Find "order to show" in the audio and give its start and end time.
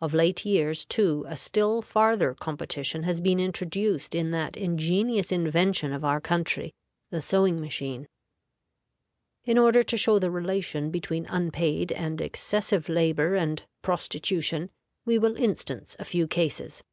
9.58-10.20